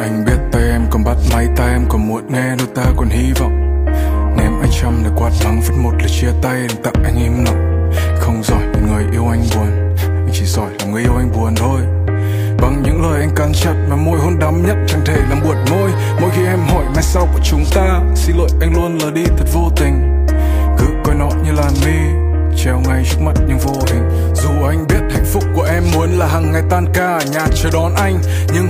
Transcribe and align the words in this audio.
anh 0.00 0.24
biết 0.24 0.38
tay 0.52 0.62
em 0.62 0.82
còn 0.90 1.04
bắt 1.04 1.16
máy 1.32 1.48
tay 1.56 1.72
em 1.72 1.84
còn 1.88 2.08
muốn 2.08 2.32
nghe, 2.32 2.56
đôi 2.58 2.68
ta 2.74 2.82
còn 2.96 3.08
hy 3.08 3.32
vọng. 3.32 3.84
Ném 4.36 4.60
anh 4.60 4.70
trăm 4.80 5.04
lời 5.04 5.12
quạt 5.16 5.30
nắng, 5.44 5.60
phút 5.62 5.76
một 5.78 5.92
là 5.98 6.08
chia 6.08 6.30
tay 6.42 6.66
đừng 6.68 6.82
tặng 6.82 7.04
anh 7.04 7.16
im 7.16 7.44
lặng. 7.44 7.92
Không 8.20 8.42
giỏi 8.44 8.62
để 8.74 8.80
người 8.80 9.04
yêu 9.12 9.28
anh 9.30 9.42
buồn, 9.54 9.96
anh 9.98 10.30
chỉ 10.32 10.44
giỏi 10.44 10.70
là 10.78 10.84
người 10.86 11.02
yêu 11.02 11.12
anh 11.16 11.32
buồn 11.32 11.54
thôi. 11.56 11.80
Bằng 12.62 12.82
những 12.82 13.02
lời 13.02 13.20
anh 13.20 13.30
cắn 13.36 13.52
chặt 13.52 13.74
mà 13.88 13.96
môi 13.96 14.18
hôn 14.18 14.38
đắm 14.38 14.66
nhất, 14.66 14.76
chẳng 14.88 15.00
thể 15.04 15.16
làm 15.30 15.40
buồn 15.44 15.56
môi. 15.70 15.90
Mỗi 16.20 16.30
khi 16.30 16.44
em 16.46 16.58
hỏi 16.68 16.84
mai 16.94 17.02
sau 17.02 17.28
của 17.32 17.40
chúng 17.44 17.64
ta, 17.74 18.00
xin 18.14 18.36
lỗi 18.36 18.48
anh 18.60 18.74
luôn 18.74 18.98
lờ 18.98 19.10
đi 19.10 19.24
thật 19.24 19.46
vô 19.52 19.70
tình. 19.76 20.26
Cứ 20.78 20.86
coi 21.04 21.14
nó 21.14 21.28
như 21.44 21.52
là 21.52 21.70
mi, 21.84 21.98
treo 22.56 22.80
ngay 22.88 23.04
trước 23.10 23.18
mắt 23.20 23.34
nhưng 23.48 23.58
vô 23.58 23.74
hình. 23.86 24.32
Dù 24.34 24.50
anh 24.68 24.86
biết 24.88 25.14
hạnh 25.14 25.24
phúc 25.32 25.44
của 25.54 25.62
em 25.62 25.82
muốn 25.94 26.10
là 26.18 26.26
hàng 26.26 26.52
ngày 26.52 26.62
tan 26.70 26.86
ca 26.94 27.06
ở 27.06 27.20
nhà 27.32 27.46
chờ 27.54 27.70
đón 27.72 27.94
anh, 27.94 28.18
nhưng 28.54 28.69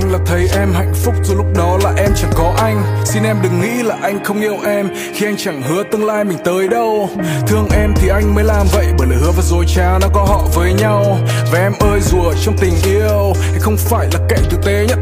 anh 0.00 0.12
là 0.12 0.18
thấy 0.26 0.48
em 0.52 0.72
hạnh 0.72 0.92
phúc 0.94 1.14
dù 1.22 1.34
lúc 1.34 1.46
đó 1.56 1.78
là 1.84 1.92
em 1.96 2.10
chẳng 2.16 2.30
có 2.34 2.54
anh. 2.58 2.82
Xin 3.04 3.22
em 3.22 3.36
đừng 3.42 3.60
nghĩ 3.60 3.82
là 3.82 3.96
anh 4.02 4.24
không 4.24 4.40
yêu 4.40 4.56
em, 4.64 4.88
khi 5.14 5.26
anh 5.26 5.36
chẳng 5.36 5.62
hứa 5.62 5.82
tương 5.92 6.06
lai 6.06 6.24
mình 6.24 6.38
tới 6.44 6.68
đâu. 6.68 7.10
Thương 7.46 7.68
em 7.72 7.94
thì 7.96 8.08
anh 8.08 8.34
mới 8.34 8.44
làm 8.44 8.66
vậy, 8.72 8.86
bởi 8.98 9.08
lời 9.08 9.18
hứa 9.22 9.30
và 9.36 9.42
dối 9.42 9.64
trá 9.68 9.98
nó 10.00 10.08
có 10.12 10.24
họ 10.24 10.44
với 10.54 10.72
nhau. 10.72 11.18
Và 11.52 11.58
em 11.58 11.72
ơi 11.80 12.00
rùa 12.00 12.32
trong 12.44 12.56
tình 12.58 12.74
yêu, 12.84 13.32
anh 13.52 13.60
không 13.60 13.76
phải 13.76 14.08
là 14.12 14.18
kẻ 14.28 14.36
tử 14.50 14.58
tế 14.64 14.86
nhất. 14.88 14.98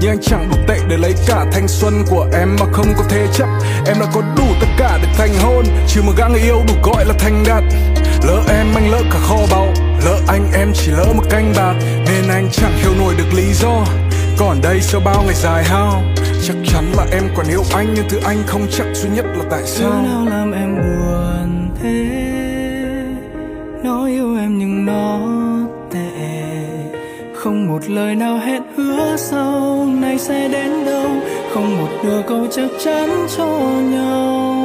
Nhưng 0.00 0.10
anh 0.10 0.20
chẳng 0.22 0.48
đủ 0.50 0.56
tệ 0.68 0.78
để 0.88 0.96
lấy 0.96 1.14
cả 1.26 1.46
thanh 1.52 1.68
xuân 1.68 2.04
của 2.10 2.26
em 2.32 2.56
mà 2.60 2.66
không 2.72 2.94
có 2.96 3.04
thế 3.08 3.26
chấp. 3.32 3.48
Em 3.86 3.96
đã 4.00 4.06
có 4.14 4.22
đủ 4.36 4.46
tất 4.60 4.68
cả 4.78 4.98
để 5.02 5.08
thành 5.18 5.34
hôn 5.42 5.64
chứ 5.88 6.02
một 6.02 6.12
gã 6.16 6.28
người 6.28 6.40
yêu 6.40 6.62
đủ 6.68 6.74
gọi 6.92 7.04
là 7.04 7.14
thành 7.18 7.44
đạt. 7.48 7.64
Lỡ 8.26 8.42
em, 8.48 8.66
anh 8.74 8.90
lỡ 8.90 9.02
cả 9.12 9.18
kho 9.28 9.38
báu, 9.50 9.72
lỡ 10.04 10.18
anh 10.28 10.52
em 10.54 10.72
chỉ 10.74 10.90
lỡ 10.90 11.06
một 11.16 11.24
canh 11.30 11.52
bạc, 11.56 11.74
nên 12.06 12.28
anh 12.28 12.48
chẳng 12.52 12.78
hiểu 12.78 12.92
nổi 12.98 13.14
được 13.18 13.34
lý 13.34 13.52
do 13.52 13.84
còn 14.38 14.60
đây 14.62 14.80
sau 14.80 15.00
bao 15.04 15.22
ngày 15.22 15.34
dài 15.34 15.64
hao. 15.64 16.02
Chắc 16.42 16.56
chắn 16.66 16.84
là 16.96 17.06
em 17.12 17.22
còn 17.36 17.46
yêu 17.48 17.62
anh 17.74 17.94
nhưng 17.94 18.08
thứ 18.08 18.18
anh 18.24 18.36
không 18.46 18.66
chắc 18.70 18.86
duy 18.94 19.10
nhất 19.10 19.24
là 19.36 19.44
tại 19.50 19.62
sao? 19.64 19.90
Điều 19.90 20.12
nào 20.12 20.26
làm 20.26 20.52
em 20.52 20.76
buồn 20.76 21.70
thế? 21.82 22.06
Nó 23.84 24.06
yêu 24.06 24.36
em 24.38 24.58
nhưng 24.58 24.86
nó 24.86 25.18
tệ. 25.92 26.10
Không 27.34 27.68
một 27.68 27.80
lời 27.88 28.14
nào 28.14 28.38
hẹn 28.38 28.62
hứa 28.76 29.16
sau 29.16 29.86
này 30.00 30.18
sẽ 30.18 30.48
đến 30.48 30.84
đâu? 30.84 31.10
Không 31.54 31.78
một 31.78 31.88
nửa 32.04 32.22
câu 32.28 32.46
chắc 32.50 32.70
chắn 32.84 33.26
cho 33.36 33.46
nhau 33.90 34.55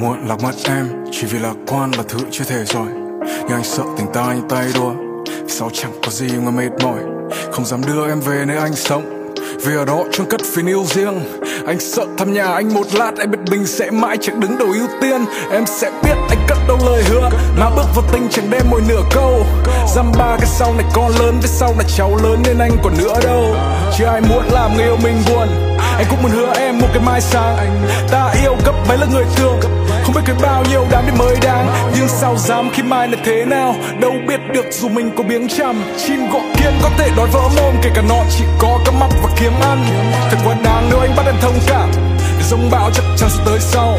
muốn 0.00 0.28
lạc 0.28 0.42
mất 0.42 0.54
em, 0.64 0.86
Chỉ 1.12 1.26
vì 1.26 1.38
lạc 1.38 1.54
quan 1.66 1.90
là 1.90 2.02
thứ 2.08 2.18
chưa 2.30 2.44
thể 2.44 2.64
rồi. 2.64 2.86
Nhưng 3.22 3.52
anh 3.56 3.64
sợ 3.64 3.82
tình 3.96 4.06
ta 4.12 4.34
như 4.34 4.42
tay 4.48 4.66
đua, 4.74 4.92
sao 5.48 5.70
chẳng 5.72 5.92
có 6.04 6.10
gì 6.10 6.28
mà 6.44 6.50
mệt 6.50 6.70
mỏi. 6.82 7.00
Không 7.52 7.64
dám 7.64 7.80
đưa 7.86 8.08
em 8.08 8.20
về 8.20 8.44
nơi 8.46 8.56
anh 8.56 8.74
sống, 8.74 9.34
vì 9.64 9.76
ở 9.76 9.84
đó 9.84 10.04
chôn 10.12 10.26
cất 10.30 10.40
phiền 10.54 10.66
yêu 10.66 10.84
riêng. 10.84 11.20
Anh 11.68 11.80
sợ 11.80 12.06
thăm 12.18 12.32
nhà 12.32 12.46
anh 12.46 12.74
một 12.74 12.86
lát 12.92 13.12
Em 13.18 13.30
biết 13.30 13.38
mình 13.50 13.66
sẽ 13.66 13.90
mãi 13.90 14.16
chẳng 14.20 14.40
đứng 14.40 14.58
đầu 14.58 14.68
ưu 14.68 14.88
tiên. 15.00 15.24
Em 15.52 15.66
sẽ 15.66 15.90
biết 16.02 16.14
anh 16.28 16.38
cất 16.48 16.58
đâu 16.68 16.78
lời 16.86 17.02
hứa. 17.02 17.30
Mà 17.58 17.70
bước 17.70 17.86
vào 17.94 18.04
tình 18.12 18.28
chẳng 18.30 18.50
đem 18.50 18.62
mỗi 18.70 18.80
nửa 18.88 19.02
câu. 19.10 19.46
Dăm 19.94 20.12
ba 20.18 20.36
cái 20.38 20.46
sau 20.46 20.74
này 20.74 20.84
con 20.94 21.12
lớn, 21.18 21.38
cái 21.42 21.48
sau 21.48 21.74
là 21.78 21.84
cháu 21.96 22.16
lớn 22.22 22.42
nên 22.46 22.58
anh 22.58 22.70
còn 22.82 22.98
nữa 22.98 23.14
đâu. 23.24 23.54
Chứ 23.98 24.04
ai 24.04 24.20
muốn 24.20 24.44
làm 24.50 24.76
người 24.76 24.84
yêu 24.84 24.96
mình 25.02 25.16
buồn. 25.28 25.48
Anh 25.96 26.06
cũng 26.10 26.22
muốn 26.22 26.30
hứa 26.30 26.52
em 26.58 26.78
một 26.78 26.88
cái 26.94 27.02
mai 27.02 27.20
sáng 27.20 27.56
Ta 28.10 28.34
yêu 28.42 28.56
gấp 28.64 28.74
mấy 28.88 28.98
lần 28.98 29.10
người 29.10 29.24
thương. 29.36 29.60
Không 30.08 30.14
biết 30.14 30.22
cái 30.26 30.36
bao 30.42 30.64
nhiêu 30.70 30.86
đám 30.90 31.06
đi 31.06 31.12
mới 31.18 31.36
đáng, 31.42 31.66
Nhưng 31.98 32.08
sao 32.08 32.36
dám 32.36 32.70
khi 32.72 32.82
mai 32.82 33.08
là 33.08 33.18
thế 33.24 33.44
nào? 33.44 33.74
Đâu 34.00 34.12
biết 34.28 34.40
được 34.52 34.66
dù 34.70 34.88
mình 34.88 35.10
có 35.16 35.22
biếng 35.22 35.48
chăm 35.48 35.82
Chim 36.06 36.30
gọ 36.32 36.38
kiên 36.56 36.72
có 36.82 36.90
thể 36.98 37.10
đói 37.16 37.28
vỡ 37.32 37.40
mồm 37.40 37.74
Kể 37.82 37.90
cả 37.94 38.02
nó 38.08 38.24
chỉ 38.30 38.44
có 38.58 38.78
cắm 38.84 38.98
mắt 39.00 39.08
và 39.22 39.30
kiếm 39.40 39.52
ăn. 39.60 39.84
Thật 40.30 40.36
quá 40.44 40.54
đáng 40.64 40.86
nếu 40.90 40.98
anh 40.98 41.16
bắt 41.16 41.26
em 41.26 41.34
thông 41.40 41.58
cảm, 41.66 41.90
Để 42.38 42.44
giống 42.48 42.70
bão 42.70 42.90
chắc 42.94 43.04
chắn 43.16 43.28
sẽ 43.30 43.42
tới 43.46 43.58
sau. 43.60 43.96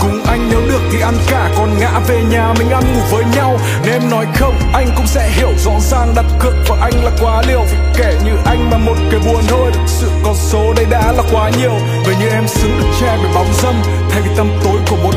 Cùng 0.00 0.22
anh 0.26 0.48
nếu 0.50 0.60
được 0.68 0.80
thì 0.92 1.00
ăn 1.00 1.14
cả, 1.30 1.50
Còn 1.56 1.78
ngã 1.78 2.00
về 2.08 2.22
nhà 2.30 2.54
mình 2.58 2.70
ăn 2.70 2.82
ngủ 2.94 3.00
với 3.10 3.24
nhau. 3.36 3.58
Nếu 3.84 3.92
em 3.92 4.10
nói 4.10 4.26
không, 4.34 4.54
anh 4.72 4.88
cũng 4.96 5.06
sẽ 5.06 5.30
hiểu 5.30 5.50
rõ 5.64 5.72
ràng 5.80 6.12
Đặt 6.16 6.24
cược 6.40 6.54
vào 6.68 6.78
anh 6.80 7.04
là 7.04 7.10
quá 7.20 7.42
liều. 7.48 7.64
Vì 7.70 7.76
kẻ 7.98 8.14
như 8.24 8.32
anh 8.44 8.70
mà 8.70 8.78
một 8.78 8.96
cái 9.10 9.20
buồn 9.26 9.42
thôi, 9.48 9.70
Thực 9.74 9.86
sự 9.86 10.10
con 10.24 10.34
số 10.34 10.72
đây 10.76 10.86
đã 10.90 11.12
là 11.12 11.22
quá 11.32 11.50
nhiều. 11.58 11.74
Vậy 12.04 12.14
như 12.20 12.28
em 12.28 12.48
xứng 12.48 12.78
được 12.80 12.88
che 13.00 13.18
bởi 13.22 13.32
bóng 13.34 13.52
dâm, 13.62 13.74
Thay 14.10 14.22
vì 14.22 14.30
tâm 14.36 14.50
tối 14.64 14.80
của 14.90 14.96
một 14.96 15.12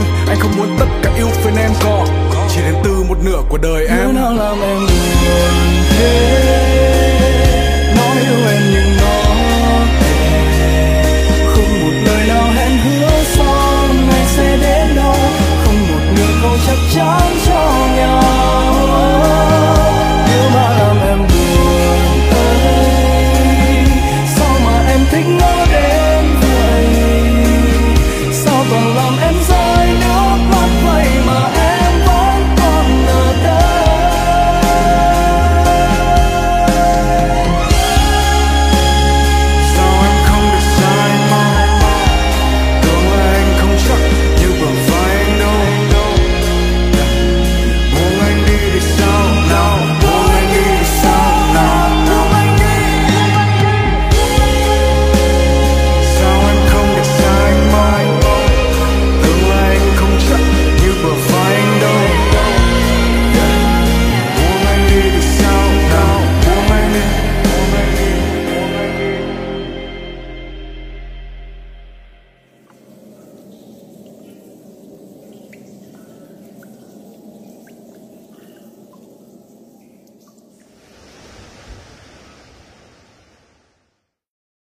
anh. 0.00 0.28
Anh 0.28 0.38
không 0.40 0.56
muốn 0.56 0.76
tất 0.78 0.86
cả 1.02 1.10
yêu 1.16 1.28
phiền 1.28 1.56
em 1.56 1.70
có. 1.84 2.06
Chỉ 2.54 2.60
đến 2.62 2.74
từ 2.84 3.02
một 3.08 3.16
nửa 3.24 3.42
của 3.48 3.58
đời 3.58 3.86
em. 3.86 3.98
Nếu 3.98 4.12
nào 4.12 4.34
làm 4.34 4.60
em 4.60 4.78
buồn 4.78 5.50
thế? 5.90 6.69